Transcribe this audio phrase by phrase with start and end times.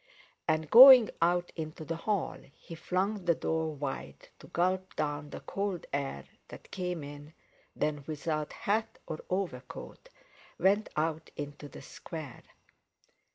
[0.47, 5.41] And going out into the hall he flung the door wide, to gulp down the
[5.41, 7.33] cold air that came in;
[7.75, 10.09] then without hat or overcoat
[10.57, 12.41] went out into the Square.